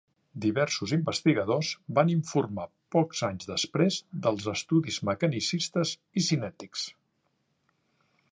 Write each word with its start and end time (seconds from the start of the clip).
Diversos 0.43 0.91
investigadors 0.95 1.67
van 1.97 2.09
informar 2.13 2.65
pocs 2.95 3.21
anys 3.29 3.49
després 3.51 3.99
dels 4.25 4.49
estudis 4.55 4.99
mecanicistes 5.11 5.91
i 6.23 6.27
cinètics. 6.31 6.87